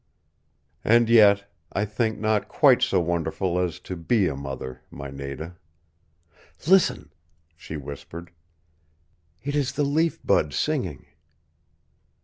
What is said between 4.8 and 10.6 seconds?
my Nada." "Listen!" she whispered. "It is the Leaf Bud